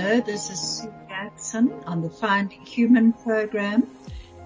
[0.00, 3.86] Hello, this is Sue Jackson on the Finding Human program.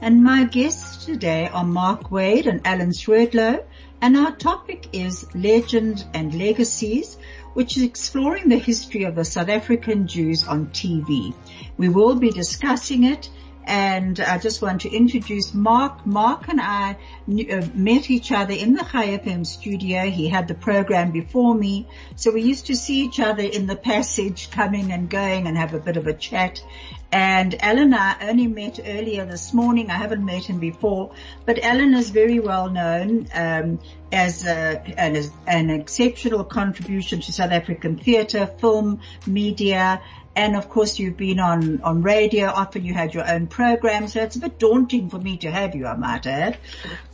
[0.00, 3.64] And my guests today are Mark Wade and Alan Swerdlow,
[4.00, 7.16] and our topic is Legend and Legacies,
[7.52, 11.32] which is exploring the history of the South African Jews on TV.
[11.76, 13.30] We will be discussing it
[13.66, 16.06] and I just want to introduce Mark.
[16.06, 16.96] Mark and I
[17.26, 20.04] knew, uh, met each other in the Chai FM studio.
[20.04, 21.88] He had the program before me.
[22.16, 25.74] So we used to see each other in the passage coming and going and have
[25.74, 26.62] a bit of a chat.
[27.14, 29.88] And Alan I only met earlier this morning.
[29.88, 31.12] I haven't met him before,
[31.46, 33.78] but Alan is very well known um,
[34.10, 38.98] as, a, as an exceptional contribution to South African theatre, film,
[39.28, 40.02] media,
[40.34, 42.46] and of course you've been on, on radio.
[42.46, 45.76] Often you had your own program, so it's a bit daunting for me to have
[45.76, 46.58] you, I might add,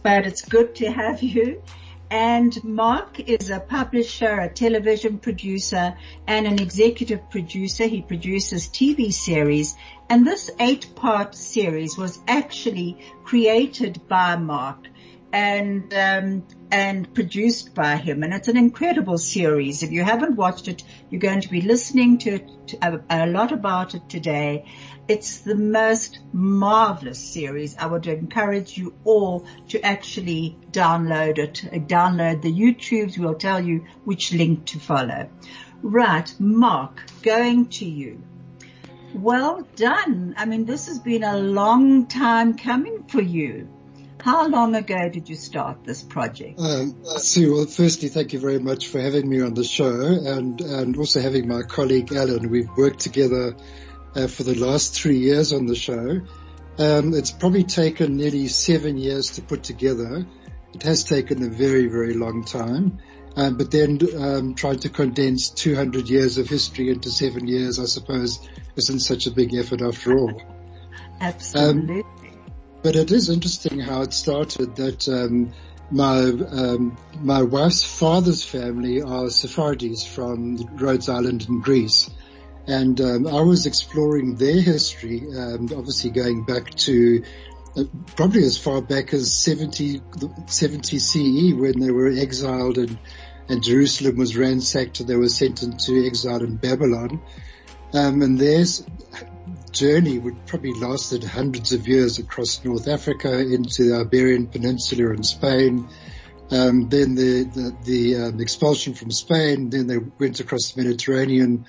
[0.03, 1.62] but it's good to have you.
[2.11, 7.84] And Mark is a publisher, a television producer, and an executive producer.
[7.84, 9.77] He produces TV series.
[10.08, 14.89] And this eight part series was actually created by Mark
[15.33, 19.83] and um, and produced by him, and it's an incredible series.
[19.83, 23.53] If you haven't watched it, you're going to be listening to, to a, a, lot
[23.53, 24.67] about it today.
[25.08, 27.77] It's the most marvelous series.
[27.77, 31.89] I would encourage you all to actually download it.
[31.89, 33.19] Download the YouTubes.
[33.19, 35.28] We'll tell you which link to follow.
[35.83, 38.23] Right, Mark, going to you.
[39.14, 40.35] Well done.
[40.36, 43.68] I mean, this has been a long time coming for you.
[44.23, 46.61] How long ago did you start this project?
[46.61, 50.61] Um, Sue, well, firstly, thank you very much for having me on the show and,
[50.61, 52.51] and also having my colleague Alan.
[52.51, 53.57] We've worked together
[54.14, 56.20] uh, for the last three years on the show.
[56.79, 60.27] Um, it's probably taken nearly seven years to put together.
[60.75, 62.98] It has taken a very, very long time.
[63.36, 67.85] Um, but then um, trying to condense 200 years of history into seven years, I
[67.85, 70.42] suppose, isn't such a big effort after all.
[71.20, 72.01] Absolutely.
[72.01, 72.30] Um,
[72.83, 75.52] but it is interesting how it started that um,
[75.91, 82.08] my um, my wife's father's family are Sephardis from Rhodes Island in Greece,
[82.67, 87.24] and um, I was exploring their history, um, obviously going back to
[87.77, 87.85] uh,
[88.17, 90.01] probably as far back as 70,
[90.47, 92.98] 70 CE when they were exiled and
[93.48, 97.20] and Jerusalem was ransacked and they were sent into exile in Babylon.
[97.92, 98.86] Um, and there's
[99.73, 105.25] journey would probably lasted hundreds of years across North Africa into the Iberian Peninsula and
[105.25, 105.89] Spain.
[106.51, 109.70] Um, then the the, the um, expulsion from Spain.
[109.70, 111.67] Then they went across the Mediterranean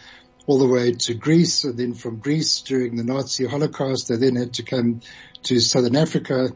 [0.48, 4.36] all the way to Greece, and then from Greece during the Nazi Holocaust, they then
[4.36, 5.02] had to come
[5.44, 6.50] to Southern Africa.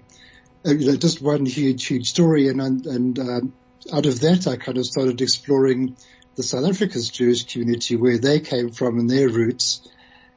[0.66, 3.54] Uh, you know, just one huge, huge story, and and um,
[3.94, 5.96] out of that, I kind of started exploring
[6.36, 9.88] the South Africa's Jewish community, where they came from and their roots.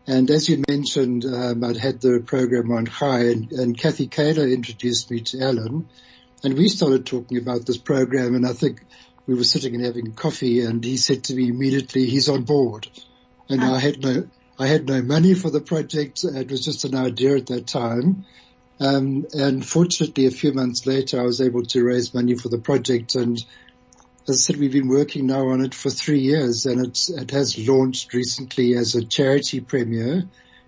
[0.09, 4.49] And as you mentioned, um, I'd had the program on Chai and, and Kathy Kaler
[4.49, 5.87] introduced me to Alan
[6.43, 8.81] and we started talking about this program and I think
[9.27, 12.89] we were sitting and having coffee and he said to me immediately, he's on board.
[13.51, 14.27] And I had no,
[14.59, 16.25] I had no money for the project.
[16.25, 18.25] It was just an idea at that time.
[18.81, 22.59] Um, and fortunately a few months later I was able to raise money for the
[22.59, 23.39] project and
[24.29, 27.31] as I said, we've been working now on it for three years and it's, it
[27.31, 30.25] has launched recently as a charity premiere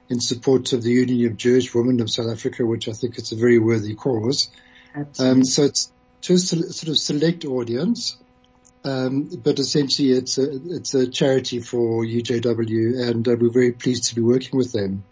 [0.08, 3.32] in support of the Union of Jewish Women of South Africa, which I think it's
[3.32, 4.50] a very worthy cause.
[5.18, 8.16] Um, so it's to a sort of select audience.
[8.82, 14.04] Um, but essentially it's a, it's a charity for UJW and uh, we're very pleased
[14.04, 15.04] to be working with them.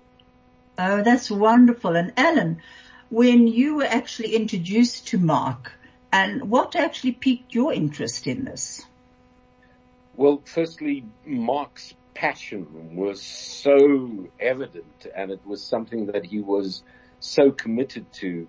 [0.78, 1.94] Oh, that's wonderful.
[1.94, 2.62] And Alan,
[3.10, 5.72] when you were actually introduced to Mark,
[6.12, 8.84] and what actually piqued your interest in this?
[10.16, 16.82] Well, firstly, Mark's passion was so evident and it was something that he was
[17.20, 18.48] so committed to.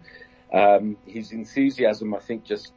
[0.51, 2.73] Um, his enthusiasm, I think, just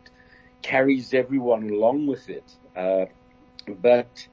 [0.60, 2.44] carries everyone along with it.
[2.76, 3.06] Uh,
[3.68, 4.28] but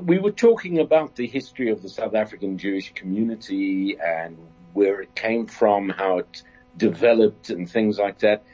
[0.00, 4.38] we were talking about the history of the South African Jewish community and
[4.72, 6.42] where it came from, how it
[6.76, 8.44] developed and things like that.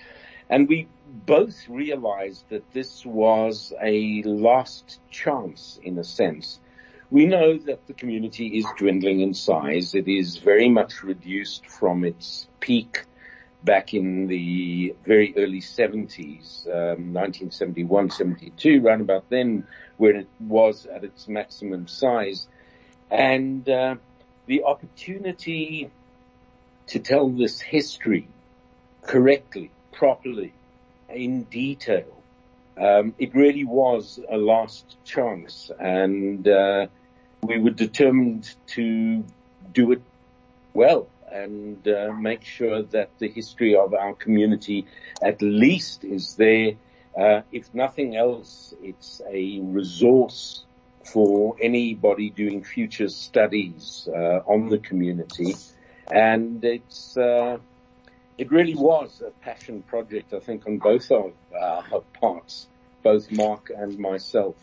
[0.50, 6.60] And we both realized that this was a last chance in a sense
[7.10, 9.94] we know that the community is dwindling in size.
[9.94, 13.04] It is very much reduced from its peak
[13.64, 19.66] back in the very early 70s, um, 1971, 72, around about then,
[19.96, 22.46] when it was at its maximum size.
[23.10, 23.96] And uh,
[24.46, 25.90] the opportunity
[26.86, 28.28] to tell this history
[29.02, 30.52] correctly, properly,
[31.08, 32.06] in detail,
[32.78, 36.86] um, it really was a last chance, and uh,
[37.42, 39.24] we were determined to
[39.72, 40.02] do it
[40.72, 44.86] well and uh, make sure that the history of our community
[45.22, 46.72] at least is there.
[47.16, 50.64] Uh, if nothing else, it's a resource
[51.04, 55.54] for anybody doing future studies uh, on the community,
[56.10, 57.58] and it's uh,
[58.40, 62.66] it really was a passion project, I think, on both of our parts,
[63.02, 64.56] both Mark and myself.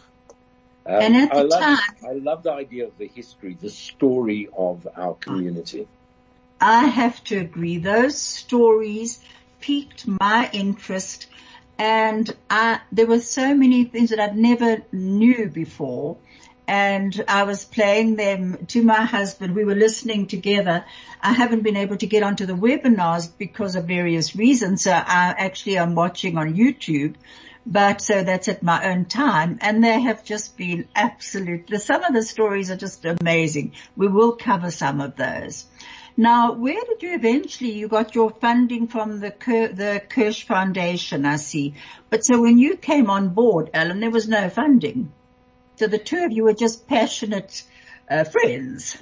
[0.84, 3.70] Um, and at the I love, time, I love the idea of the history, the
[3.70, 5.88] story of our community.
[6.60, 7.78] I have to agree.
[7.78, 9.24] Those stories
[9.62, 11.28] piqued my interest
[11.78, 16.18] and I, there were so many things that I'd never knew before.
[16.68, 19.56] And I was playing them to my husband.
[19.56, 20.84] We were listening together.
[21.22, 24.84] I haven't been able to get onto the webinars because of various reasons.
[24.84, 27.16] So I actually am watching on YouTube,
[27.66, 29.60] but so that's at my own time.
[29.62, 31.70] And they have just been absolute.
[31.82, 33.72] Some of the stories are just amazing.
[33.96, 35.66] We will cover some of those.
[36.20, 41.36] Now, where did you eventually, you got your funding from the, the Kirsh Foundation, I
[41.36, 41.76] see.
[42.10, 45.14] But so when you came on board, Alan, there was no funding.
[45.78, 47.64] So the two of you were just passionate
[48.10, 48.98] uh, friends.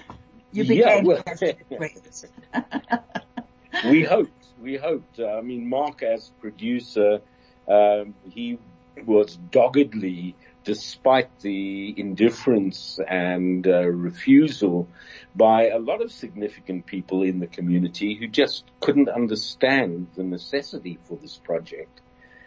[0.52, 1.24] You became yeah, well,
[1.78, 2.26] friends.
[3.86, 5.20] we hoped, we hoped.
[5.22, 7.22] I mean, Mark as producer,
[7.68, 8.60] um, he
[9.06, 10.36] was doggedly
[10.66, 14.90] despite the indifference and uh, refusal
[15.34, 21.00] by a lot of significant people in the community who just couldn't understand the necessity
[21.04, 22.02] for this project.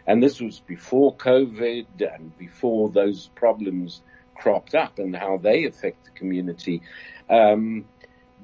[0.05, 4.01] And this was before COVID and before those problems
[4.39, 6.81] cropped up and how they affect the community.
[7.29, 7.85] Um,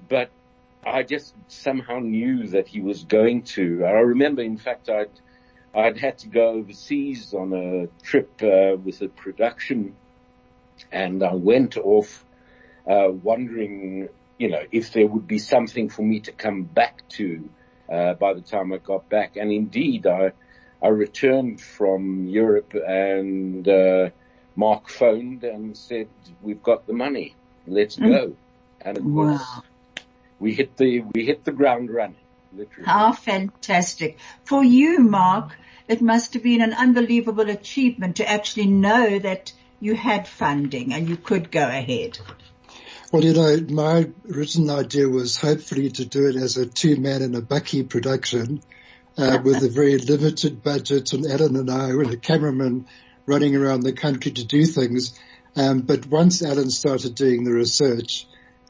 [0.10, 0.30] but
[0.86, 3.84] I just somehow knew that he was going to.
[3.86, 5.10] I remember, in fact, I'd
[5.74, 9.96] I'd had to go overseas on a trip uh, with a production,
[10.92, 12.24] and I went off
[12.88, 17.50] uh, wondering, you know, if there would be something for me to come back to
[17.92, 19.38] uh, by the time I got back.
[19.38, 20.32] And indeed, I
[20.82, 24.10] I returned from Europe, and uh,
[24.56, 26.08] Mark phoned and said,
[26.42, 27.36] "We've got the money.
[27.68, 28.10] Let's mm.
[28.10, 28.36] go."
[28.82, 29.24] And it wow.
[29.24, 29.42] was
[30.40, 32.16] we hit the we hit the ground running.
[32.54, 32.86] Literally.
[32.86, 34.18] How fantastic.
[34.46, 35.58] For you, Mark,
[35.88, 41.10] it must have been an unbelievable achievement to actually know that you had funding and
[41.10, 42.18] you could go ahead.
[43.12, 47.36] Well, you know, my original idea was hopefully to do it as a two-man and
[47.36, 48.62] a bucky production
[49.18, 52.88] uh, with a very limited budget, and Alan and I were a cameraman
[53.26, 55.20] running around the country to do things.
[55.56, 58.28] Um, but once Alan started doing the research,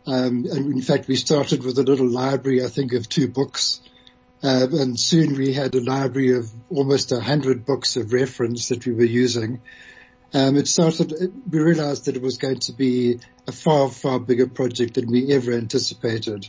[0.07, 3.81] um, and in fact, we started with a little library, I think, of two books.
[4.43, 8.85] Uh, and soon we had a library of almost a hundred books of reference that
[8.85, 9.61] we were using.
[10.33, 11.13] Um, it started,
[11.49, 15.33] we realized that it was going to be a far, far bigger project than we
[15.33, 16.47] ever anticipated.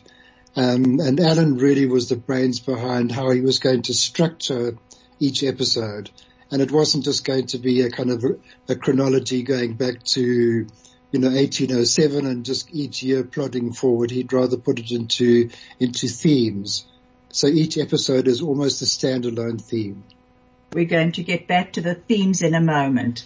[0.56, 4.76] Um, and Alan really was the brains behind how he was going to structure
[5.20, 6.10] each episode.
[6.50, 10.02] And it wasn't just going to be a kind of a, a chronology going back
[10.14, 10.66] to
[11.12, 14.10] you know, 1807 and just each year plodding forward.
[14.10, 15.50] He'd rather put it into,
[15.80, 16.86] into themes.
[17.30, 20.04] So each episode is almost a standalone theme.
[20.72, 23.24] We're going to get back to the themes in a moment.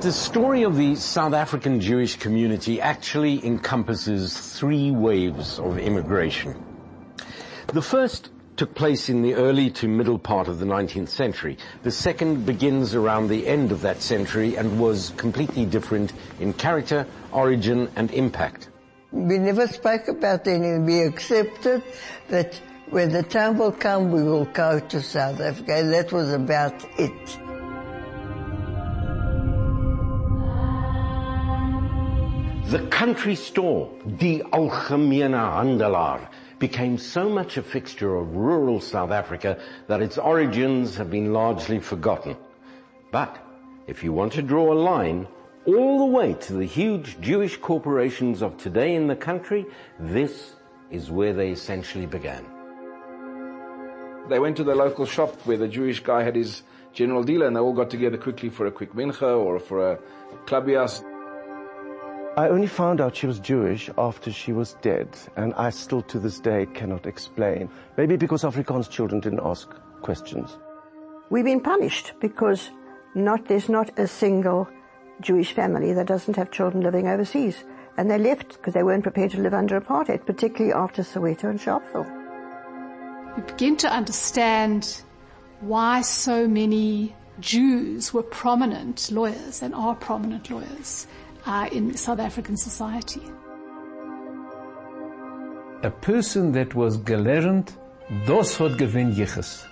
[0.00, 6.62] The story of the South African Jewish community actually encompasses three waves of immigration.
[7.68, 11.56] The first took place in the early to middle part of the 19th century.
[11.82, 17.06] The second begins around the end of that century and was completely different in character,
[17.32, 18.68] origin and impact.
[19.10, 20.78] We never spoke about any.
[20.78, 21.82] We accepted
[22.28, 25.82] that when the time will come, we will go to South Africa.
[25.84, 27.38] That was about it.
[32.70, 39.60] The country store, Die Algemene Handelaar, became so much a fixture of rural South Africa
[39.88, 42.36] that its origins have been largely forgotten.
[43.10, 43.36] But
[43.86, 45.26] if you want to draw a line
[45.66, 49.66] all the way to the huge Jewish corporations of today in the country,
[49.98, 50.54] this
[50.90, 52.44] is where they essentially began.
[54.28, 57.56] They went to the local shop where the Jewish guy had his general dealer and
[57.56, 59.98] they all got together quickly for a quick mincha or for a
[60.46, 61.02] clubhouse.
[62.36, 66.18] I only found out she was Jewish after she was dead, and I still to
[66.18, 67.70] this day cannot explain.
[67.96, 69.70] Maybe because Afrikaans children didn't ask
[70.02, 70.58] questions.
[71.30, 72.72] We've been punished because
[73.14, 74.68] not, there's not a single
[75.20, 77.62] Jewish family that doesn't have children living overseas.
[77.96, 81.60] And they left because they weren't prepared to live under apartheid, particularly after Soweto and
[81.60, 82.10] Sharpeville.
[83.36, 85.02] You begin to understand
[85.60, 91.06] why so many Jews were prominent lawyers and are prominent lawyers
[91.46, 93.22] uh, in South African society.
[95.82, 97.76] A person that was gelernt,
[98.26, 99.64] dos hat gewinn jiches.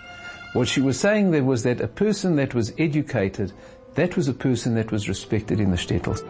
[0.53, 3.53] What she was saying there was that a person that was educated,
[3.95, 6.21] that was a person that was respected in the shtetl.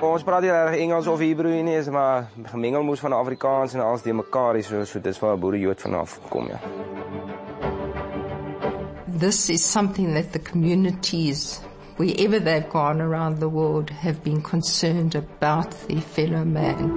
[0.00, 4.04] Ons praat hier Engels of Hebrew nie, is maar gemengel moes van Afrikaans en alles
[4.06, 6.60] die mekaar is, so, so dis waar boere Jood vanaf kom, ja.
[9.18, 11.60] This is something that the communities,
[11.98, 16.90] wherever they've gone around the world, have been concerned about their fellow man.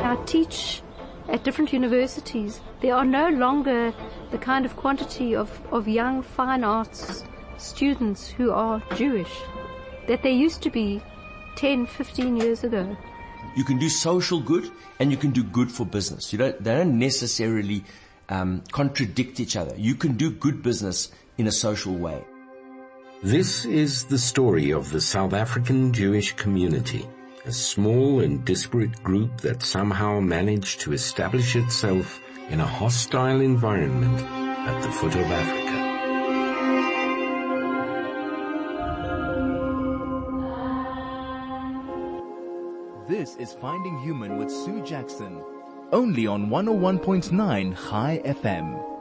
[0.00, 0.82] I teach
[1.28, 2.60] at different universities.
[2.80, 3.94] There are no longer
[4.30, 7.24] the kind of quantity of, of young fine arts
[7.56, 9.32] students who are Jewish
[10.08, 11.00] that there used to be
[11.56, 12.96] 10, 15 years ago.
[13.56, 16.32] You can do social good and you can do good for business.
[16.32, 17.84] You don't, they don't necessarily
[18.28, 19.74] um, contradict each other.
[19.76, 22.24] You can do good business in a social way.
[23.22, 27.08] This is the story of the South African Jewish community,
[27.46, 34.20] a small and disparate group that somehow managed to establish itself in a hostile environment
[34.20, 35.74] at the foot of Africa.
[43.08, 45.42] This is Finding Human with Sue Jackson,
[45.92, 48.93] only on 101.9 Chai FM.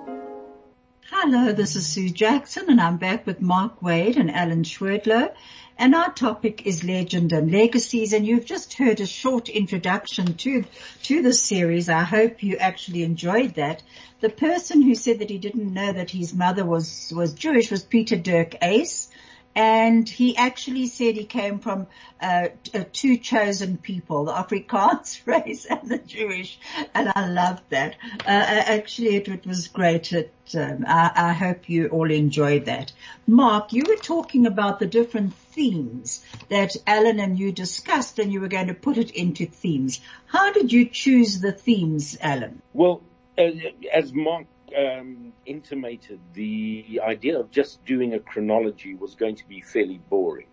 [1.15, 5.31] Hello, this is Sue Jackson and I'm back with Mark Wade and Alan Swerdlow
[5.77, 10.65] and our topic is legend and legacies and you've just heard a short introduction to,
[11.03, 11.87] to the series.
[11.87, 13.83] I hope you actually enjoyed that.
[14.21, 17.83] The person who said that he didn't know that his mother was, was Jewish was
[17.83, 19.07] Pieter-Dirk Uys
[19.55, 21.87] and he actually said he came from
[22.21, 26.59] uh, uh, two chosen people, the Afrikaans race and the Jewish,
[26.93, 27.95] and I loved that.
[28.25, 30.11] Uh, uh, actually, it, it, was great.
[30.11, 32.91] It, um, I, I, hope you all enjoyed that.
[33.27, 38.41] Mark, you were talking about the different themes that Alan and you discussed, and you
[38.41, 40.01] were going to put it into themes.
[40.25, 42.61] How did you choose the themes, Alan?
[42.73, 43.01] Well,
[43.37, 43.51] uh,
[43.91, 49.61] as Mark um, intimated the idea of just doing a chronology was going to be
[49.61, 50.47] fairly boring.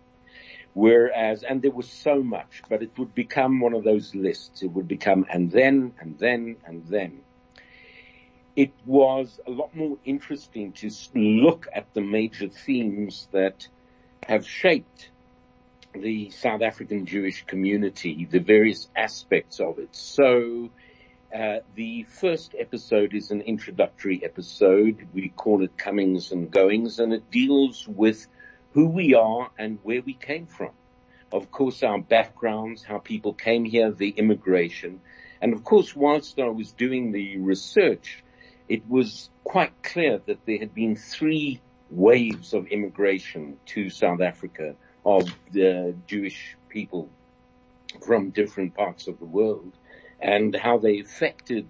[0.73, 4.63] Whereas, and there was so much, but it would become one of those lists.
[4.63, 7.19] It would become and then, and then, and then.
[8.55, 13.67] It was a lot more interesting to look at the major themes that
[14.23, 15.09] have shaped
[15.93, 19.95] the South African Jewish community, the various aspects of it.
[19.95, 20.69] So,
[21.33, 25.07] uh, the first episode is an introductory episode.
[25.13, 28.27] We call it Comings and Goings, and it deals with
[28.73, 30.71] who we are and where we came from.
[31.31, 34.99] Of course, our backgrounds, how people came here, the immigration.
[35.41, 38.23] And of course, whilst I was doing the research,
[38.67, 44.75] it was quite clear that there had been three waves of immigration to South Africa
[45.05, 47.09] of the Jewish people
[48.05, 49.73] from different parts of the world
[50.21, 51.67] and how they affected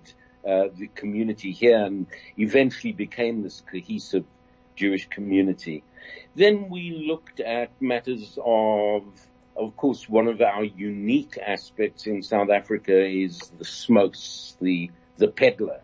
[0.48, 4.26] uh, the community here and eventually became this cohesive
[4.76, 5.84] Jewish community.
[6.36, 9.04] Then we looked at matters of,
[9.56, 15.28] of course, one of our unique aspects in South Africa is the smous, the, the
[15.28, 15.82] peddler.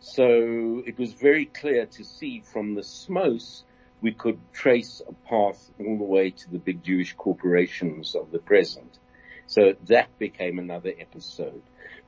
[0.00, 3.62] So it was very clear to see from the smous
[4.00, 8.40] we could trace a path all the way to the big Jewish corporations of the
[8.40, 8.98] present.
[9.46, 11.62] So that became another episode.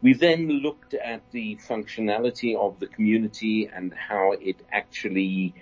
[0.04, 5.54] We then looked at the functionality of the community and how it actually,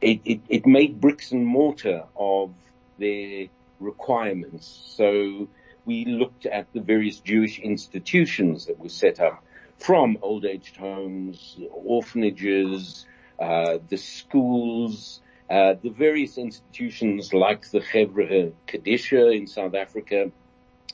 [0.00, 2.52] it, it, it made bricks and mortar of
[3.00, 3.48] their
[3.80, 4.66] requirements.
[4.94, 5.48] So
[5.84, 9.42] we looked at the various Jewish institutions that were set up
[9.78, 13.04] from old aged homes, orphanages,
[13.40, 20.30] uh, the schools, uh, the various institutions like the Chevra Kadisha in South Africa.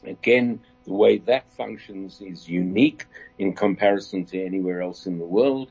[0.06, 3.06] Again, the way that functions is unique
[3.38, 5.70] in comparison to anywhere else in the world.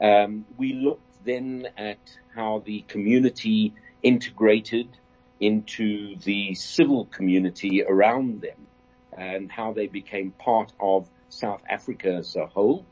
[0.00, 1.98] Um, we looked then at
[2.34, 4.88] how the community integrated
[5.40, 8.66] into the civil community around them
[9.16, 12.84] and how they became part of South Africa as a whole.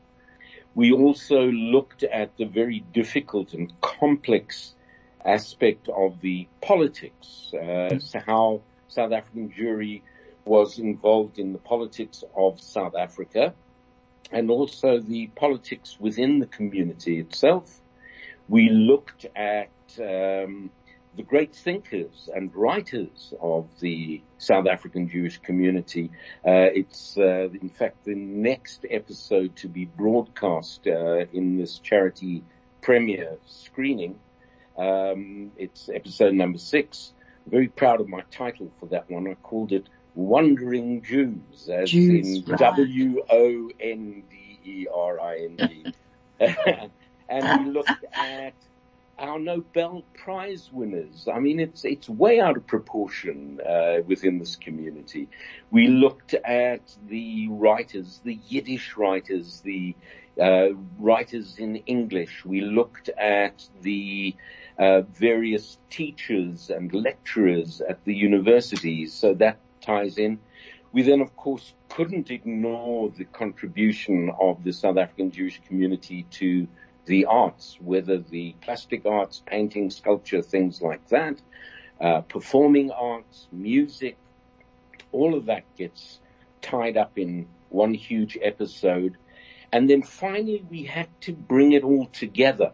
[0.73, 4.73] We also looked at the very difficult and complex
[5.23, 10.01] aspect of the politics, uh, so how South African Jewry
[10.45, 13.53] was involved in the politics of South Africa
[14.31, 17.81] and also the politics within the community itself.
[18.47, 20.69] We looked at um,
[21.15, 26.11] the great thinkers and writers of the South African Jewish community.
[26.45, 32.43] Uh, it's, uh, in fact, the next episode to be broadcast uh, in this charity
[32.81, 34.19] premiere screening.
[34.77, 37.13] Um, it's episode number six.
[37.47, 39.27] Very proud of my title for that one.
[39.27, 42.59] I called it Wandering Jews, as Jews, in right.
[42.59, 43.73] W-O-N-D-E-R-I-N-G.
[47.29, 48.53] and we looked at
[49.17, 51.27] our Nobel Prize winners.
[51.31, 55.29] I mean, it's it's way out of proportion uh, within this community.
[55.71, 59.95] We looked at the writers, the Yiddish writers, the
[60.41, 60.69] uh,
[60.99, 62.43] writers in English.
[62.43, 64.35] We looked at the
[64.77, 69.13] uh, various teachers and lecturers at the universities.
[69.13, 70.39] So that ties in.
[70.91, 76.67] We then, of course, couldn't ignore the contribution of the South African Jewish community to
[77.05, 81.41] the arts, whether the plastic arts, painting, sculpture, things like that,
[82.01, 84.17] uh, performing arts, music,
[85.11, 86.19] all of that gets
[86.61, 89.17] tied up in one huge episode.
[89.71, 92.71] And then finally we had to bring it all together.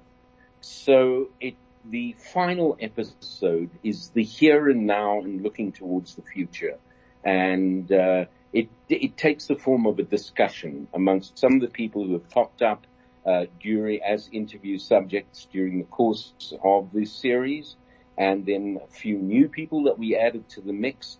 [0.61, 1.55] So it,
[1.89, 6.77] the final episode is the here and now and looking towards the future.
[7.23, 12.05] And, uh, it, it takes the form of a discussion amongst some of the people
[12.05, 12.85] who have popped up
[13.25, 17.75] uh, during as interview subjects during the course of this series,
[18.17, 21.17] and then a few new people that we added to the mix,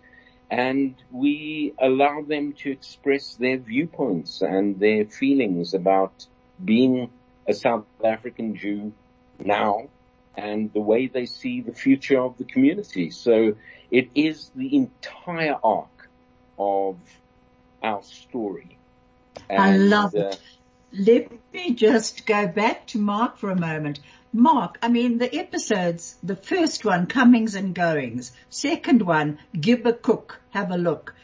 [0.50, 6.26] and we allow them to express their viewpoints and their feelings about
[6.62, 7.08] being
[7.48, 8.92] a South African Jew
[9.38, 9.88] now
[10.36, 13.10] and the way they see the future of the community.
[13.10, 13.54] So
[13.92, 16.08] it is the entire arc
[16.58, 16.96] of
[17.82, 18.78] our story.
[19.50, 20.40] I And, love uh, it.
[20.92, 24.00] Let me just go back to Mark for a moment.
[24.32, 28.32] Mark, I mean the episodes, the first one, comings and goings.
[28.48, 31.14] Second one, give a cook, have a look.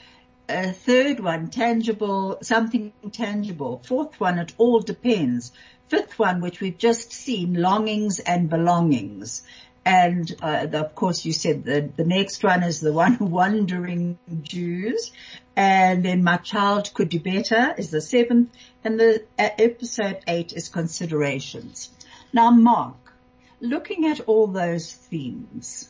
[0.47, 3.81] Uh, third one, tangible, something tangible.
[3.85, 5.53] Fourth one, it all depends.
[5.89, 9.43] Fifth one, which we've just seen, longings and belongings.
[9.85, 14.19] And uh, the, of course, you said the, the next one is the one wandering
[14.43, 15.13] Jews,
[15.57, 18.51] and then my child could do better is the seventh,
[18.85, 21.91] and the uh, episode eight is considerations.
[22.33, 23.15] Now, Mark,
[23.61, 25.89] looking at all those themes,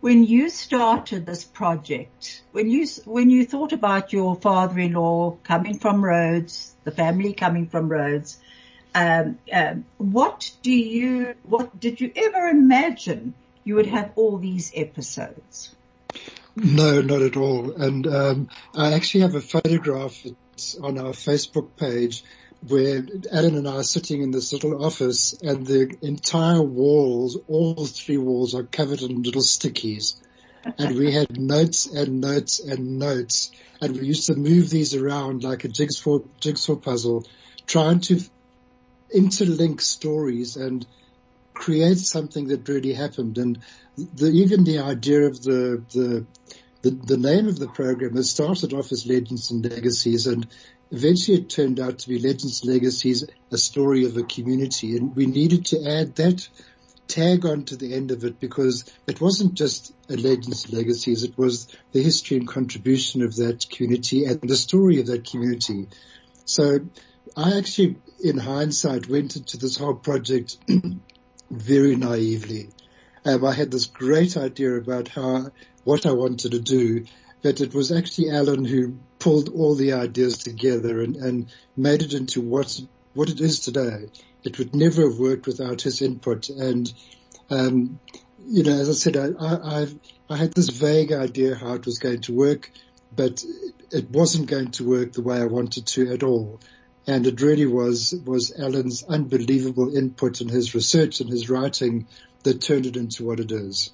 [0.00, 6.02] when you started this project, when you when you thought about your father-in-law coming from
[6.02, 8.38] Rhodes, the family coming from Rhodes,
[8.94, 14.72] um, um, what do you what did you ever imagine you would have all these
[14.74, 15.74] episodes?
[16.56, 17.72] No, not at all.
[17.72, 20.24] And um, I actually have a photograph
[20.82, 22.24] on our Facebook page
[22.66, 27.86] where Alan and I are sitting in this little office and the entire walls, all
[27.86, 30.16] three walls are covered in little stickies.
[30.78, 33.50] And we had notes and notes and notes
[33.80, 37.26] and we used to move these around like a jigsaw, jigsaw puzzle
[37.66, 38.20] trying to
[39.14, 40.86] interlink stories and
[41.54, 43.38] create something that really happened.
[43.38, 43.58] And
[43.96, 46.26] the, even the idea of the, the,
[46.82, 50.46] the, the name of the program, has started off as Legends and Legacies and
[50.90, 54.96] eventually it turned out to be Legends Legacies, a story of a community.
[54.96, 56.48] And we needed to add that
[57.08, 61.24] tag on to the end of it because it wasn't just a Legends and Legacies,
[61.24, 65.88] it was the history and contribution of that community and the story of that community.
[66.44, 66.80] So
[67.36, 70.56] I actually, in hindsight, went into this whole project
[71.50, 72.70] very naively.
[73.24, 75.50] Um, I had this great idea about how,
[75.84, 77.04] what I wanted to do,
[77.42, 82.14] but it was actually Alan who pulled all the ideas together and, and made it
[82.14, 82.80] into what,
[83.14, 84.08] what it is today.
[84.42, 86.48] It would never have worked without his input.
[86.48, 86.92] And,
[87.50, 88.00] um,
[88.46, 89.86] you know, as I said, I, I,
[90.30, 92.70] I had this vague idea how it was going to work,
[93.14, 93.44] but
[93.90, 96.60] it wasn't going to work the way I wanted to at all.
[97.10, 102.06] And it really was, was Alan's unbelievable input and his research and his writing
[102.44, 103.90] that turned it into what it is.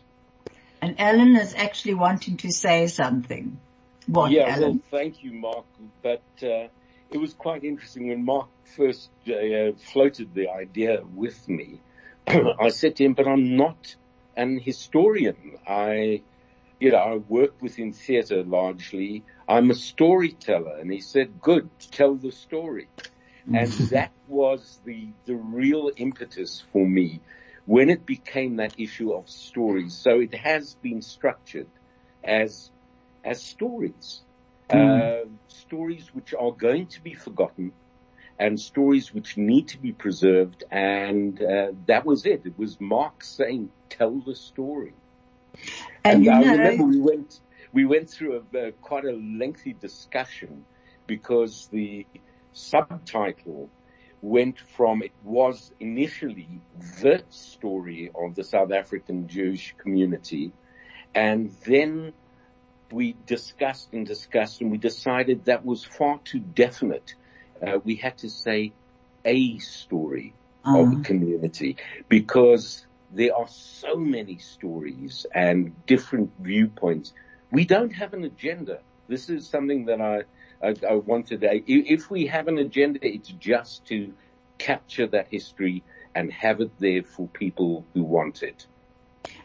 [0.83, 3.59] And Alan is actually wanting to say something.
[4.07, 4.61] What, yeah, Alan?
[4.61, 5.65] well, thank you, Mark.
[6.03, 6.69] But uh,
[7.11, 11.81] it was quite interesting when Mark first uh, floated the idea with me.
[12.27, 13.97] I said to him, "But I'm not
[14.37, 15.59] an historian.
[15.67, 16.21] I,
[16.81, 19.25] you know, I work within theatre largely.
[19.49, 22.89] I'm a storyteller." And he said, "Good, tell the story."
[23.53, 27.21] and that was the the real impetus for me
[27.65, 29.95] when it became that issue of stories.
[29.95, 31.69] So it has been structured
[32.25, 32.71] as
[33.25, 34.23] as stories.
[34.71, 35.23] Mm.
[35.23, 37.73] Uh, stories which are going to be forgotten
[38.39, 40.65] and stories which need to be preserved.
[40.71, 42.43] And uh, that was it.
[42.45, 44.93] It was Mark saying, tell the story.
[46.07, 47.41] And, And, I know- remember we went,
[47.73, 50.65] we went through a, uh, quite a lengthy discussion
[51.07, 52.07] because the
[52.53, 53.71] subtitle
[54.23, 56.61] went from, it was initially
[57.03, 60.53] the story of the South African Jewish community.
[61.15, 62.13] And then
[62.91, 67.15] we discussed and discussed and we decided that was far too definite.
[67.65, 68.73] Uh, we had to say
[69.25, 71.77] a story of the community
[72.09, 77.15] because there are so many stories and different viewpoints.
[77.51, 78.81] We don't have an agenda.
[79.09, 80.25] This is something that I,
[80.63, 81.45] I, I wanted.
[81.45, 84.13] I- If we have an agenda, it's just to
[84.59, 85.83] capture that history
[86.15, 88.67] and have it there for people who want it.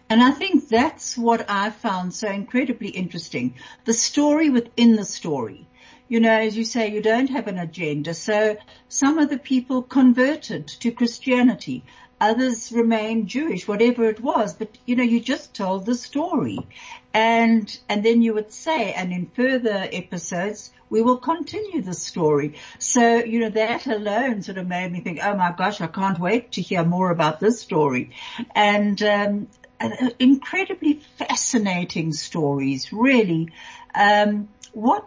[0.09, 3.55] And I think that's what I found so incredibly interesting.
[3.85, 5.67] The story within the story.
[6.11, 8.13] You know, as you say, you don't have an agenda.
[8.13, 8.57] So
[8.89, 11.85] some of the people converted to Christianity.
[12.19, 14.53] Others remained Jewish, whatever it was.
[14.53, 16.59] But, you know, you just told the story.
[17.13, 22.55] And, and then you would say, and in further episodes, we will continue the story.
[22.77, 26.19] So, you know, that alone sort of made me think, oh my gosh, I can't
[26.19, 28.11] wait to hear more about this story.
[28.53, 29.47] And, um,
[29.79, 33.53] and, uh, incredibly fascinating stories, really.
[33.95, 35.05] Um, what,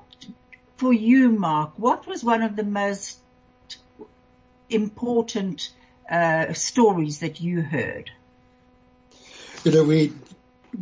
[0.77, 3.19] for you, Mark, what was one of the most
[4.69, 5.71] important
[6.11, 8.11] uh, stories that you heard?
[9.65, 10.13] You know, we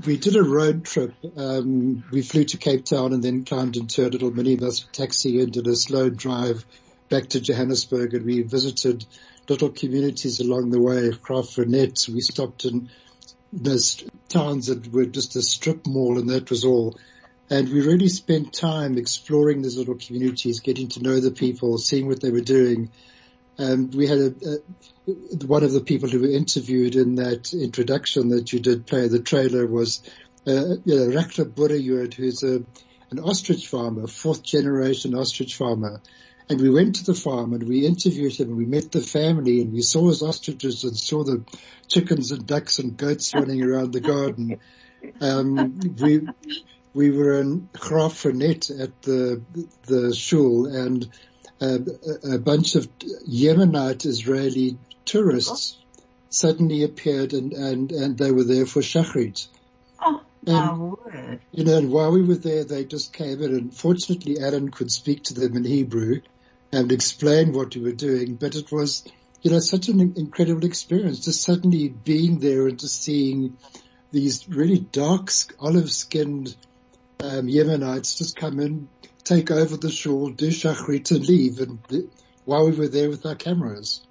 [0.06, 1.14] we did a road trip.
[1.36, 5.52] Um, we flew to Cape Town and then climbed into a little minibus taxi and
[5.52, 6.64] did a slow drive
[7.08, 8.14] back to Johannesburg.
[8.14, 9.04] And we visited
[9.48, 12.08] little communities along the way, Graaff-Reinet.
[12.08, 12.88] We stopped in
[13.52, 16.96] those towns that were just a strip mall, and that was all.
[17.52, 22.06] And we really spent time exploring these little communities, getting to know the people, seeing
[22.06, 22.90] what they were doing.
[23.58, 24.34] And we had a,
[25.06, 29.06] a, one of the people who were interviewed in that introduction that you did play,
[29.06, 30.02] the trailer was,
[30.46, 31.10] uh, you know,
[32.16, 32.62] who's a,
[33.10, 36.00] an ostrich farmer, fourth generation ostrich farmer.
[36.48, 39.60] And we went to the farm and we interviewed him and we met the family
[39.60, 41.44] and we saw his ostriches and saw the
[41.86, 44.58] chickens and ducks and goats running around the garden.
[45.20, 46.26] Um, we,
[46.94, 49.42] we were in Graaff-Reinet at the,
[49.86, 51.08] the shul and
[51.60, 51.78] a,
[52.34, 55.78] a bunch of Yemenite Israeli tourists
[56.28, 59.46] suddenly appeared and, and, and they were there for Shachrit.
[60.00, 61.40] Oh, my word.
[61.52, 64.90] You know, and while we were there, they just came in and fortunately Alan could
[64.90, 66.20] speak to them in Hebrew
[66.72, 69.04] and explain what we were doing, but it was,
[69.42, 73.56] you know, such an incredible experience, just suddenly being there and just seeing
[74.10, 76.56] these really dark, olive skinned,
[77.20, 78.88] um, Yemenites just come in,
[79.24, 82.10] take over the shul, do shachrit and leave and
[82.44, 84.04] while we were there with our cameras.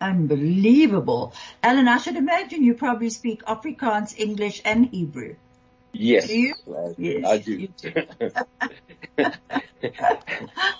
[0.00, 1.32] Unbelievable.
[1.62, 5.36] Alan, I should imagine you probably speak Afrikaans, English and Hebrew.
[5.92, 6.54] Yes, Do you?
[6.68, 7.52] I, Yes, I do.
[7.52, 7.68] you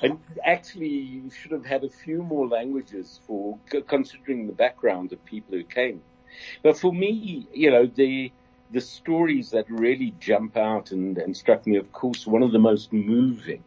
[0.02, 3.58] and actually, you should have had a few more languages for
[3.88, 6.02] considering the background of people who came.
[6.62, 8.32] But for me, you know, the
[8.72, 12.58] the stories that really jump out and, and struck me, of course, one of the
[12.58, 13.62] most moving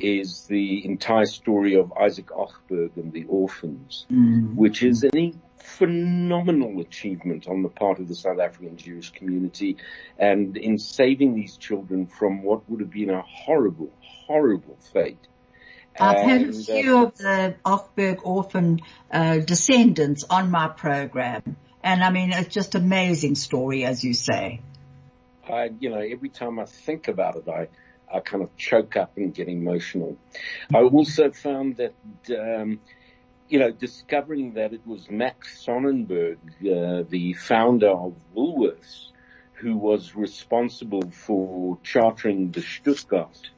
[0.00, 4.06] is the entire story of Isaac Ochberg and the orphans,
[4.54, 9.76] which is a phenomenal achievement on the part of the South African Jewish community
[10.18, 15.18] and in saving these children from what would have been a horrible, horrible fate.
[16.00, 21.56] I've had a uh, few of the Ochberg orphan uh, descendants on my program.
[21.82, 24.60] And I mean, it's just an amazing story, as you say.
[25.48, 27.68] I, you know, every time I think about it, I,
[28.12, 30.16] I kind of choke up and get emotional.
[30.74, 31.94] I also found that,
[32.30, 32.80] um,
[33.48, 39.08] you know, discovering that it was Max Sonnenberg, uh, the founder of Woolworths,
[39.54, 43.50] who was responsible for chartering the Stuttgart,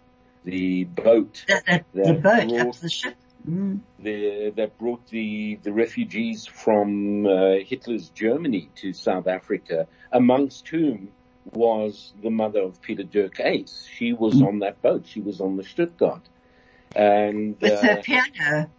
[0.44, 3.16] the boat The, the, the boat, brought the ship.
[3.48, 3.80] Mm.
[3.98, 11.08] the, that brought the, the refugees from uh, Hitler's Germany to South Africa, amongst whom
[11.52, 13.88] was the mother of Pieter-Dirk Uys.
[13.88, 15.06] She was on that boat.
[15.06, 16.22] She was on the Stuttgart.
[16.94, 18.70] And, With her uh, piano.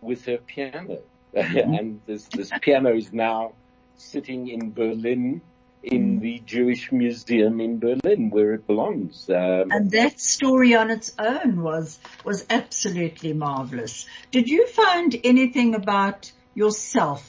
[0.00, 0.98] with her piano.
[1.34, 3.52] and this, this piano is now
[3.96, 5.40] sitting in Berlin
[5.86, 9.30] in the Jewish Museum in Berlin where it belongs.
[9.30, 14.06] Um, And that story on its own was, was absolutely marvelous.
[14.32, 17.22] Did you find anything about yourself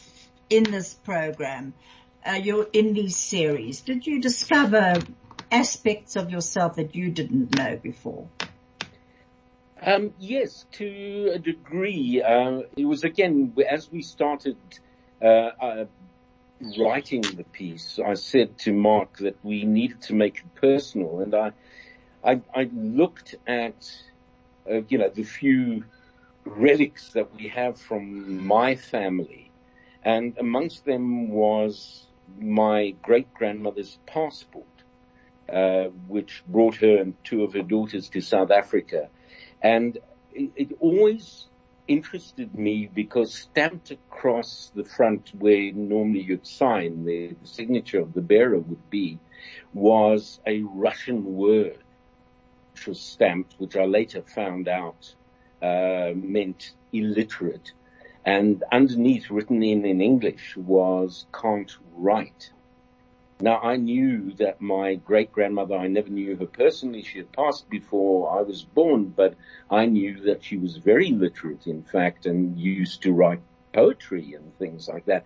[0.50, 1.74] in this program,
[2.26, 3.82] uh, your, in these series?
[3.82, 4.96] Did you discover
[5.52, 8.28] aspects of yourself that you didn't know before?
[9.80, 12.24] Um, yes, to a degree.
[12.24, 14.58] Uh, it was again as we started
[15.22, 15.86] uh, uh,
[16.78, 18.00] writing the piece.
[18.04, 21.52] I said to Mark that we needed to make it personal, and I,
[22.24, 23.92] I, I looked at,
[24.70, 25.86] uh, you know, the few
[26.46, 29.52] relics that we have from my family,
[30.04, 32.08] and amongst them was
[32.40, 34.66] my great grandmother's passport,
[35.52, 39.10] uh, which brought her and two of her daughters to South Africa.
[39.62, 39.98] And
[40.34, 41.48] it, it always
[41.88, 48.14] interested me because stamped across the front where normally you'd sign, the, the signature of
[48.14, 49.20] the bearer would be,
[49.74, 51.80] was a Russian word,
[52.74, 55.14] which was stamped, which I later found out
[55.62, 57.72] uh, meant illiterate.
[58.26, 62.52] And underneath, written in in English, was can't write.
[63.40, 67.04] Now I knew that my great grandmother, I never knew her personally.
[67.04, 69.36] She had passed before I was born, but
[69.70, 73.42] I knew that she was very literate, in fact, and used to write
[73.74, 75.26] poetry and things like that.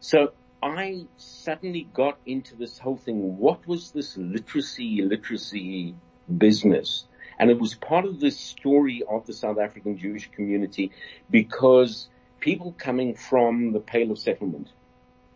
[0.00, 3.36] So I suddenly got into this whole thing.
[3.36, 5.94] What was this literacy, literacy
[6.38, 7.04] business?
[7.38, 10.92] And it was part of the story of the South African Jewish community
[11.28, 12.08] because
[12.40, 14.68] people coming from the Pale of Settlement,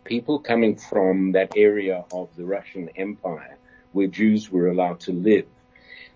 [0.07, 3.57] people coming from that area of the Russian Empire
[3.91, 5.47] where Jews were allowed to live,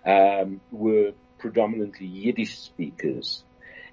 [0.06, 3.44] um, were predominantly Yiddish speakers.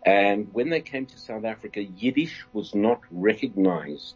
[0.05, 4.15] And when they came to South Africa, Yiddish was not recognized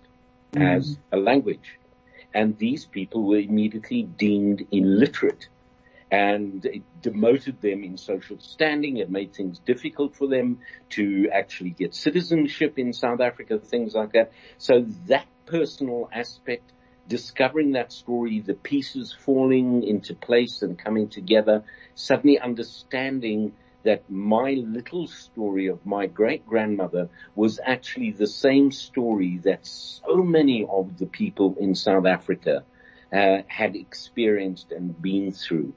[0.53, 0.77] mm.
[0.77, 1.79] as a language.
[2.33, 5.49] And these people were immediately deemed illiterate
[6.09, 8.97] and it demoted them in social standing.
[8.97, 10.59] It made things difficult for them
[10.91, 14.31] to actually get citizenship in South Africa, things like that.
[14.59, 16.71] So that personal aspect,
[17.07, 21.63] discovering that story, the pieces falling into place and coming together,
[21.95, 23.53] suddenly understanding
[23.83, 30.23] that my little story of my great grandmother was actually the same story that so
[30.23, 32.63] many of the people in South Africa
[33.11, 35.73] uh, had experienced and been through.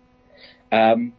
[0.73, 1.13] Um,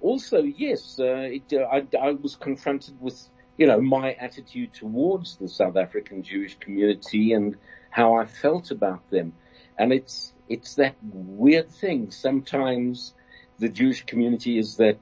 [0.00, 5.36] also, yes, uh, it, uh, I, I, was confronted with, you know, my attitude towards
[5.36, 7.56] the South African Jewish community and
[7.90, 9.32] how I felt about them.
[9.76, 12.12] And it's, it's that weird thing.
[12.12, 13.14] Sometimes
[13.58, 14.98] the Jewish community is that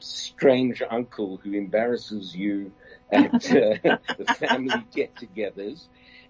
[0.00, 2.72] strange uncle who embarrasses you
[3.12, 3.38] at uh,
[4.18, 5.86] the family get-togethers.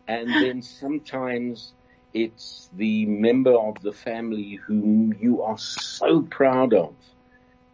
[0.06, 1.72] And then sometimes
[2.12, 6.94] it's the member of the family whom you are so proud of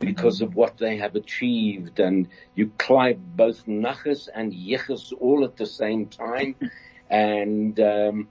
[0.00, 5.56] because of what they have achieved and you climb both Nachas and Yechus all at
[5.56, 6.56] the same time.
[7.12, 8.28] And, um,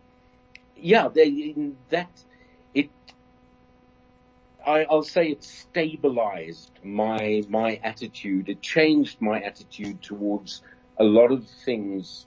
[0.78, 1.54] yeah, they,
[1.90, 2.10] that,
[2.74, 2.90] it,
[4.66, 8.48] I, I'll say it stabilized my, my attitude.
[8.48, 10.62] It changed my attitude towards
[10.98, 12.26] a lot of things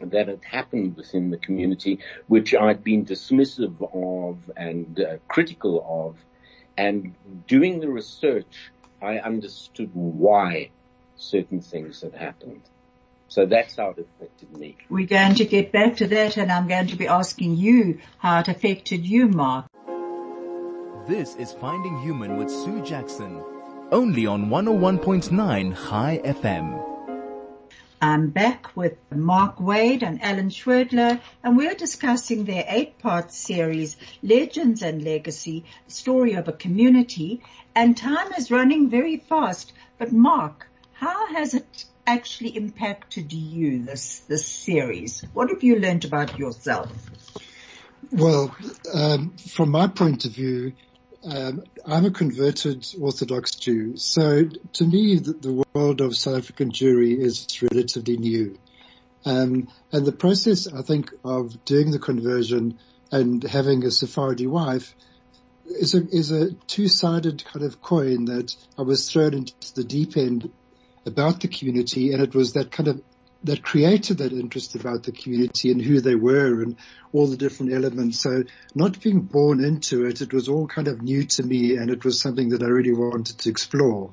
[0.00, 6.16] that had happened within the community, which I'd been dismissive of and uh, critical of.
[6.80, 7.14] And
[7.46, 10.70] doing the research, I understood why
[11.14, 12.62] certain things had happened.
[13.28, 14.78] So that's how it affected me.
[14.88, 18.40] We're going to get back to that and I'm going to be asking you how
[18.40, 19.66] it affected you, Mark.
[21.06, 23.42] This is Finding Human with Sue Jackson,
[23.92, 26.89] only on 101.9 Chai FM.
[28.02, 34.80] I'm back with Mark Wade and Alan Swerdlow, and we're discussing their eight-part series, Legends
[34.80, 37.42] and Legacy, story of a community.
[37.74, 39.74] And time is running very fast.
[39.98, 45.22] But Mark, how has it actually impacted you, this, this series?
[45.34, 46.90] What have you learned about yourself?
[48.10, 48.56] Well,
[48.94, 50.72] um, from my point of view,
[51.24, 56.72] um, I'm a converted Orthodox Jew, so to me the, the, world of South African
[56.72, 58.58] Jewry is relatively new.
[59.24, 62.78] Um, and the process, I think, of doing the conversion
[63.12, 64.94] and having a Sephardi wife
[65.66, 70.16] is a, is a two-sided kind of coin that I was thrown into the deep
[70.16, 70.50] end
[71.06, 73.02] about the community and it was that kind of
[73.44, 76.76] that created that interest about the community and who they were and
[77.12, 78.20] all the different elements.
[78.20, 81.90] So not being born into it, it was all kind of new to me and
[81.90, 84.12] it was something that I really wanted to explore.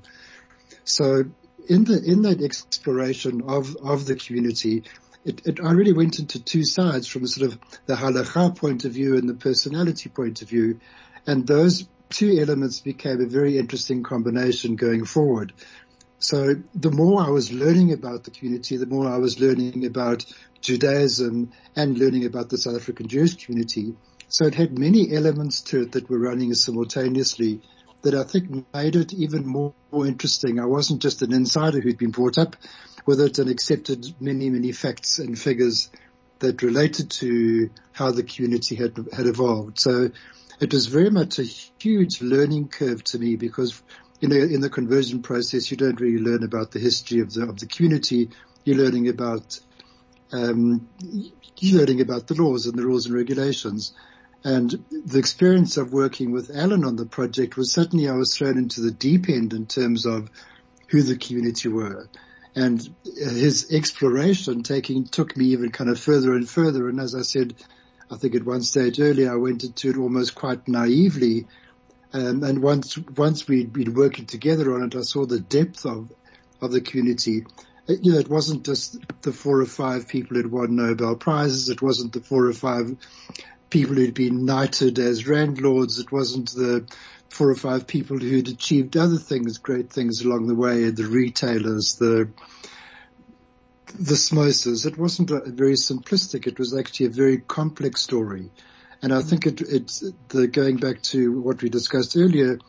[0.86, 1.26] So
[1.68, 4.84] in the, in that exploration of, of the community,
[5.26, 8.94] it, it, I really went into two sides from sort of the halacha point of
[8.94, 10.80] view and the personality point of view.
[11.26, 15.52] And those two elements became a very interesting combination going forward.
[16.20, 20.26] So the more I was learning about the community, the more I was learning about
[20.62, 23.96] Judaism and learning about the South African Jewish community.
[24.28, 27.62] So it had many elements to it that were running simultaneously
[28.02, 30.60] that I think made it even more, more interesting.
[30.60, 32.56] I wasn't just an insider who'd been brought up
[33.06, 35.90] with it and accepted many, many facts and figures
[36.40, 39.80] that related to how the community had, had evolved.
[39.80, 40.12] So
[40.60, 43.82] it was very much a huge learning curve to me because
[44.22, 47.44] in the, in the conversion process, you don't really learn about the history of the,
[47.44, 48.30] of the community.
[48.64, 49.60] You're learning about,
[50.32, 50.88] um,
[51.58, 53.94] you're learning about the laws and the rules and regulations.
[54.44, 58.58] And the experience of working with Alan on the project was certainly I was thrown
[58.58, 60.30] into the deep end in terms of
[60.88, 62.08] who the community were.
[62.56, 66.90] And his exploration taking, took me even kind of further and further.
[66.90, 67.54] And as I said,
[68.10, 71.46] I think at one stage earlier, I went into it almost quite naively.
[72.18, 76.12] Um, and once, once we'd been working together on it, I saw the depth of,
[76.62, 77.46] of the community.
[77.88, 81.70] It, you know, it wasn't just the four or five people who'd won Nobel prizes.
[81.70, 82.96] It wasn't the four or five
[83.70, 86.00] people who'd been knighted as landlords.
[86.00, 86.88] It wasn't the
[87.30, 91.98] four or five people who'd achieved other things, great things along the way, the retailers,
[91.98, 92.30] the,
[93.94, 94.88] the smosers.
[94.88, 96.48] It wasn't very simplistic.
[96.48, 98.50] It was actually a very complex story.
[99.02, 102.60] And I think it, it's the going back to what we discussed earlier.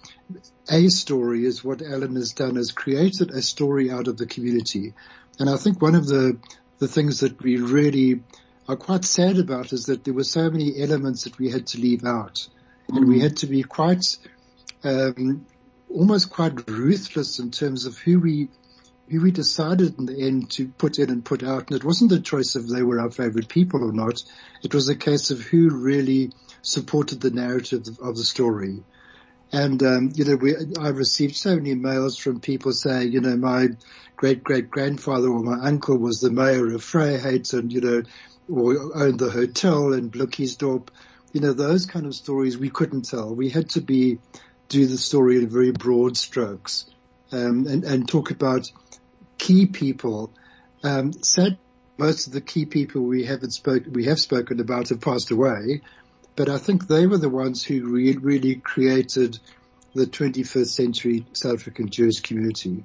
[0.70, 4.94] A story is what Alan has done is created a story out of the community.
[5.38, 6.38] And I think one of the,
[6.78, 8.22] the things that we really
[8.68, 11.80] are quite sad about is that there were so many elements that we had to
[11.80, 12.46] leave out
[12.88, 13.08] and mm.
[13.08, 14.04] we had to be quite,
[14.84, 15.46] um,
[15.88, 18.48] almost quite ruthless in terms of who we,
[19.10, 21.70] we decided in the end to put in and put out.
[21.70, 24.22] And it wasn't a choice of they were our favorite people or not.
[24.62, 28.82] It was a case of who really supported the narrative of the story.
[29.50, 33.36] And, um, you know, we, I've received so many mails from people saying, you know,
[33.36, 33.68] my
[34.16, 38.02] great great grandfather or my uncle was the mayor of Vryheid and, you know,
[38.50, 40.88] or owned the hotel in Blikkiesdorp.
[41.32, 43.34] You know, those kind of stories we couldn't tell.
[43.34, 44.18] We had to be,
[44.68, 46.86] do the story in very broad strokes,
[47.32, 48.70] um, and, and talk about
[49.38, 50.30] key people.
[50.82, 51.12] Um,
[51.96, 55.82] most of the key people we haven't spoke, we have spoken about have passed away,
[56.36, 59.38] but I think they were the ones who re- really created
[59.94, 62.84] the 21st century South African Jewish community.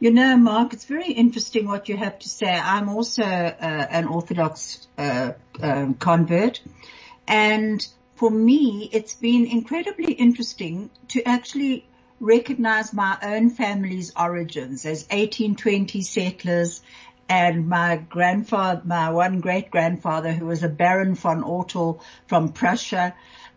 [0.00, 2.52] You know, Mark, it's very interesting what you have to say.
[2.52, 6.60] I'm also uh, an Orthodox uh, um, convert,
[7.26, 11.87] and for me, it's been incredibly interesting to actually
[12.20, 16.82] recognize my own family's origins as 1820 settlers
[17.28, 23.14] and my grandfather, my one great grandfather who was a Baron von Ortel from Prussia.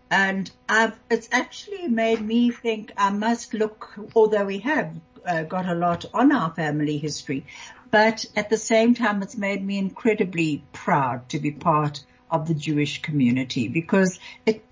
[0.09, 4.93] And I've, it's actually made me think I must look, although we have
[5.25, 7.45] uh, got a lot on our family history,
[7.91, 12.53] but at the same time, it's made me incredibly proud to be part of the
[12.53, 14.63] Jewish community because it,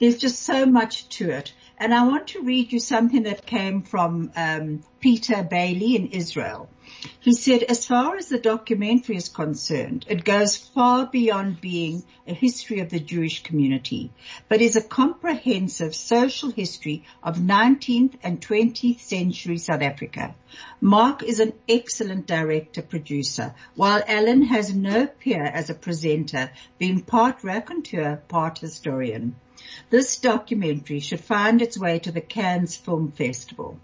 [0.00, 1.52] there's just so much to it.
[1.76, 6.68] And I want to read you something that came from um, Peter Bailey in Israel.
[7.18, 12.32] He said, as far as the documentary is concerned, it goes far beyond being a
[12.32, 14.12] history of the Jewish community,
[14.48, 20.34] but is a comprehensive social history of 19th and 20th century South Africa.
[20.80, 27.02] Mark is an excellent director producer, while Alan has no peer as a presenter, being
[27.02, 29.34] part raconteur, part historian.
[29.90, 33.78] This documentary should find its way to the Cannes Film Festival.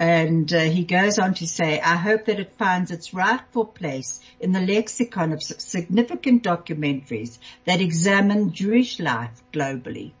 [0.00, 4.20] And uh, he goes on to say, I hope that it finds its rightful place
[4.38, 10.12] in the lexicon of significant documentaries that examine Jewish life globally.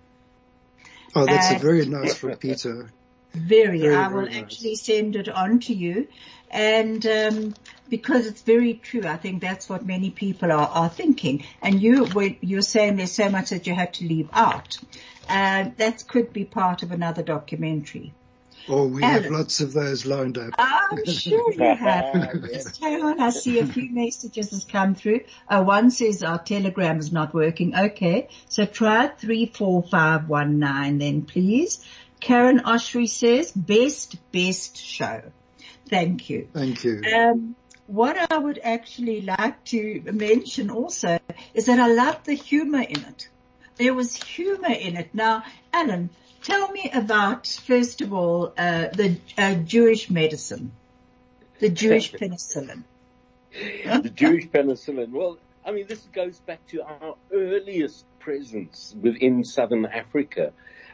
[1.14, 2.90] Oh, that's a very nice from Peter.
[3.32, 3.80] Very.
[3.80, 4.82] very I will very actually nice.
[4.82, 6.08] send it on to you.
[6.50, 7.54] And um,
[7.88, 11.44] because it's very true, I think that's what many people are, are thinking.
[11.62, 12.08] And you,
[12.40, 14.78] you're saying there's so much that you had to leave out.
[15.28, 18.12] Uh, that could be part of another documentary.
[18.70, 19.22] Oh, we Alan.
[19.22, 20.52] have lots of those lined up.
[20.58, 22.42] I'm sure you have.
[22.52, 25.20] Just hang on, I see a few messages has come through.
[25.48, 27.74] Uh, one says our telegram is not working.
[27.74, 31.84] Okay, so try 34519 then please.
[32.20, 35.22] Karen Oshry says, best, best show.
[35.88, 36.48] Thank you.
[36.52, 37.02] Thank you.
[37.16, 37.56] Um,
[37.88, 41.18] what I would actually like to mention also
[41.54, 43.28] is that I love the humor in it.
[43.76, 45.14] There was humor in it.
[45.14, 46.10] Now, Alan,
[46.42, 50.72] tell me about, first of all, uh, the uh, Jewish medicine,
[51.60, 52.84] the Jewish penicillin.
[54.02, 55.10] the Jewish penicillin.
[55.10, 60.52] Well, I mean, this goes back to our earliest presence within southern Africa.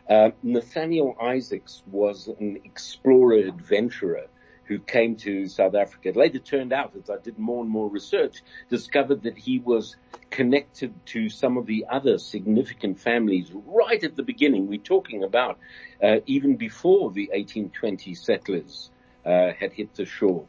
[0.08, 4.28] Uh, Nathaniel Isaacs was an explorer, adventurer
[4.66, 6.10] who came to South Africa.
[6.10, 9.96] It later turned out, as I did more and more research, discovered that he was
[10.30, 14.66] connected to some of the other significant families right at the beginning.
[14.66, 15.58] We're talking about
[16.02, 18.90] uh, even before the 1820 settlers
[19.24, 20.46] uh, had hit the shore.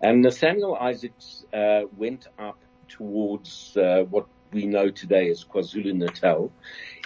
[0.00, 2.58] And Nathaniel Isaacs uh, went up
[2.88, 6.52] towards uh, what we know today as KwaZulu Natal.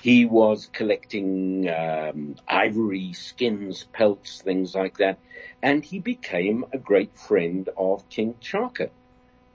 [0.03, 5.19] He was collecting um, ivory, skins, pelts, things like that,
[5.63, 8.91] and he became a great friend of King Shaka,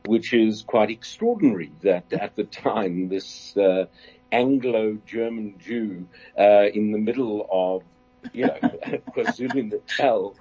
[0.06, 3.86] which is quite extraordinary that at the time this uh,
[4.32, 7.84] Anglo-German Jew uh, in the middle of
[8.34, 10.36] you know, KwaZulu Natal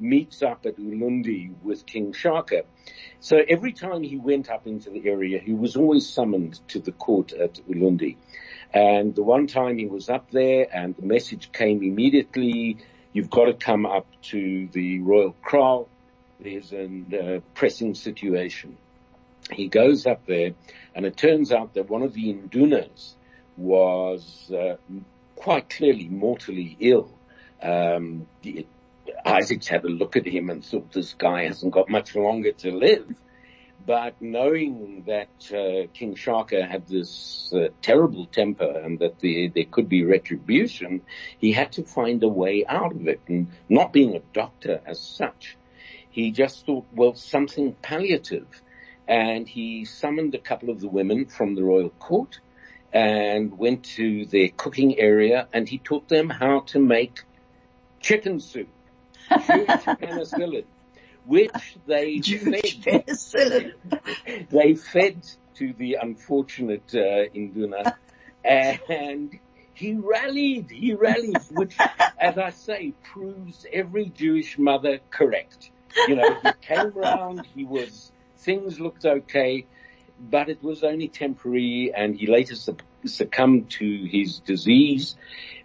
[0.00, 2.64] meets up at Ulundi with King Shaka.
[3.20, 6.92] So every time he went up into the area, he was always summoned to the
[6.92, 8.16] court at Ulundi.
[8.74, 12.78] And the one time he was up there and the message came immediately,
[13.12, 15.88] you've got to come up to the royal kraal.
[16.40, 18.76] There's a uh, pressing situation.
[19.50, 20.52] He goes up there
[20.94, 23.14] and it turns out that one of the Indunas
[23.56, 24.76] was uh,
[25.42, 27.10] quite clearly mortally ill.
[27.60, 28.28] Um,
[29.26, 32.70] Isaacs had a look at him and thought this guy hasn't got much longer to
[32.70, 33.12] live.
[33.84, 39.64] But knowing that uh, King Shaka had this uh, terrible temper and that the, there
[39.64, 41.02] could be retribution,
[41.38, 43.20] he had to find a way out of it.
[43.26, 45.56] And not being a doctor as such,
[46.08, 48.46] he just thought, well, something palliative.
[49.08, 52.38] And he summoned a couple of the women from the royal court
[52.92, 57.22] and went to their cooking area and he taught them how to make
[58.00, 58.68] chicken soup,
[59.28, 60.64] Jewish penicillin,
[61.24, 63.74] which they fed.
[64.50, 67.96] they fed to the unfortunate uh, Induna
[68.44, 69.38] and
[69.74, 71.76] he rallied, he rallied, which,
[72.18, 75.70] as I say, proves every Jewish mother correct.
[76.08, 79.66] You know, he came around, he was, things looked okay,
[80.30, 82.54] but it was only temporary and he later
[83.04, 85.16] succumbed to his disease.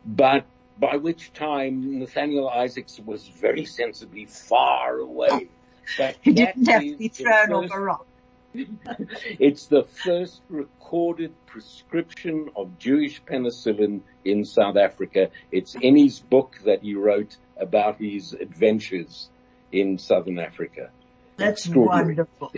[0.06, 0.46] But
[0.80, 5.50] by which time Nathaniel Isaacs was very sensibly far away.
[5.98, 8.06] But he didn't have to be thrown off a rock.
[8.54, 15.30] it's the first recorded prescription of Jewish penicillin in South Africa.
[15.52, 19.30] It's in his book that he wrote about his adventures
[19.72, 20.90] in Southern Africa.
[21.38, 22.52] That's wonderful.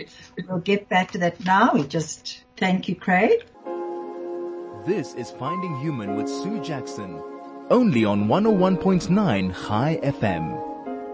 [0.48, 1.74] We'll get back to that now.
[1.74, 3.44] We just thank you, Craig.
[4.86, 7.22] This is Finding Human with Sue Jackson,
[7.68, 10.70] only on 101.9 Chai FM.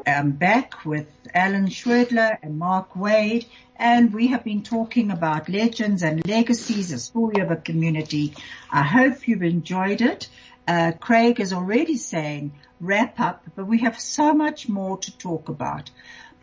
[0.07, 6.05] I'm back with Alan Swerdlow and Mark Wade, and we have been talking about legends
[6.05, 8.35] and legacies, a story of a community.
[8.71, 10.29] I hope you've enjoyed it.
[10.69, 15.49] Uh, Craig is already saying wrap up, but we have so much more to talk
[15.49, 15.91] about.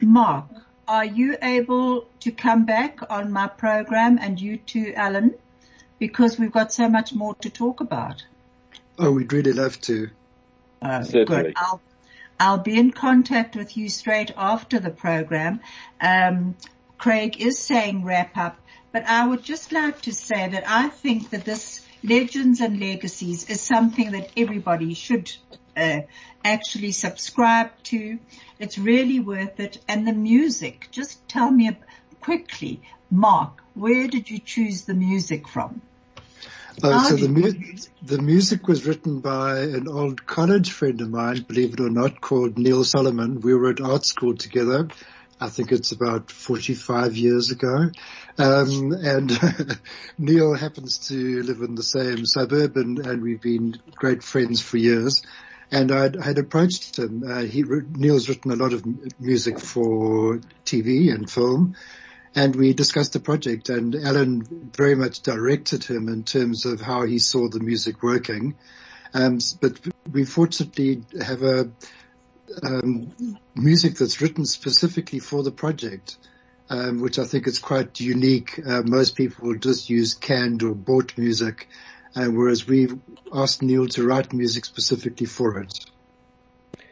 [0.02, 0.48] Mark,
[0.88, 5.36] are you able to come back on my program and you too, Alan?
[6.00, 8.26] Because we've got so much more to talk about.
[9.00, 10.10] Oh, we'd really love to.
[10.82, 11.54] Uh, good.
[11.56, 11.82] I'll,
[12.40, 15.62] I'll be in contact with you straight after the program.
[16.02, 16.56] Um,
[16.98, 18.60] Craig is saying wrap up,
[18.92, 23.50] but I would just like to say that I think that this legends and legacies
[23.50, 25.32] is something that everybody should
[25.76, 26.02] uh,
[26.44, 28.20] actually subscribe to.
[28.60, 29.80] It's really worth it.
[29.88, 31.78] And the music, just tell me
[32.22, 35.82] quickly, Mark, where did you choose the music from?
[36.82, 41.46] Uh, so the, mu- the music was written by an old college friend of mine,
[41.48, 43.42] believe it or not, called Neil Solomon.
[43.42, 44.88] We were at art school together.
[45.40, 47.92] I think it's about 45 years ago.
[48.38, 49.32] Um, and
[50.18, 54.78] Neil happens to live in the same suburb and, and we've been great friends for
[54.78, 55.22] years
[55.72, 57.24] and I'd, had approached him.
[57.28, 58.84] Uh, he, Neil's written a lot of
[59.20, 61.76] music for TV and film,
[62.36, 63.70] and we discussed the project.
[63.70, 68.56] And Alan very much directed him in terms of how he saw the music working.
[69.14, 69.80] Um, but
[70.12, 71.72] we fortunately have a
[72.64, 76.18] um, music that's written specifically for the project.
[76.70, 78.58] Um, which I think is quite unique.
[78.66, 81.68] Uh, most people just use canned or bought music,
[82.16, 82.98] uh, whereas we've
[83.34, 85.80] asked Neil to write music specifically for it.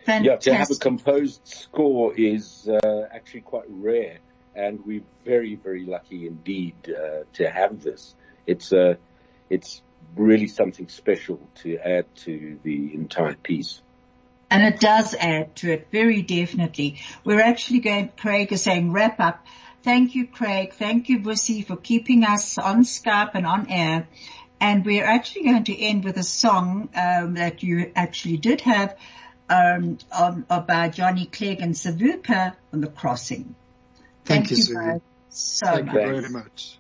[0.06, 0.26] Fantastic.
[0.26, 4.18] Yeah, to have a composed score is uh, actually quite rare,
[4.56, 8.16] and we're very, very lucky indeed uh, to have this.
[8.48, 8.96] It's uh,
[9.50, 9.82] it's
[10.16, 13.82] really something special to add to the entire piece.
[14.50, 17.00] And it does add to it, very definitely.
[17.24, 19.46] We're actually going, Craig is saying wrap up.
[19.84, 20.74] Thank you, Craig.
[20.74, 24.08] Thank you, Bussy, for keeping us on Skype and on air.
[24.62, 28.96] And we're actually going to end with a song um, that you actually did have
[29.50, 33.56] um, um, uh, by Johnny Clegg and Savuka on the crossing.
[34.24, 35.96] Thank, you, you so Thank much.
[35.96, 36.78] you very much.